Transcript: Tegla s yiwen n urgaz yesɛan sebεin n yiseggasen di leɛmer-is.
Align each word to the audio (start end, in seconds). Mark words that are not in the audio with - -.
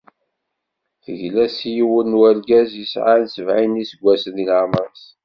Tegla 1.03 1.45
s 1.57 1.59
yiwen 1.73 2.07
n 2.11 2.17
urgaz 2.25 2.69
yesɛan 2.79 3.23
sebεin 3.33 3.71
n 3.73 3.79
yiseggasen 3.79 4.33
di 4.37 4.45
leɛmer-is. 4.49 5.03